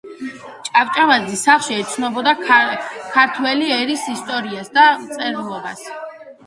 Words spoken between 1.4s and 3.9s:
სახლში ეცნობოდა ქართველი